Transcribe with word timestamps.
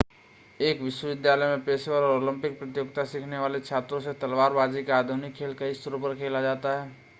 एक 0.59 0.81
विश्वविद्यालय 0.81 1.47
में 1.47 1.63
पेशेवर 1.65 2.03
और 2.03 2.21
ओलंपिक 2.21 2.57
प्रतियोगिता 2.59 3.03
सीखने 3.03 3.37
वाले 3.37 3.59
छात्रों 3.59 3.99
से 3.99 4.13
तलवार 4.13 4.53
बाज़ी 4.53 4.83
का 4.83 4.97
आधुनिक 4.97 5.33
खेल 5.33 5.53
कई 5.53 5.73
स्तरों 5.73 5.99
पर 5.99 6.15
खेला 6.15 6.41
जाता 6.41 6.81
है 6.81 6.91